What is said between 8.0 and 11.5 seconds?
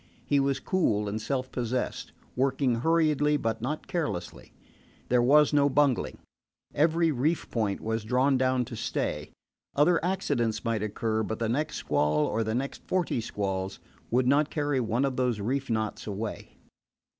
drawn down to stay. Other accidents might occur, but the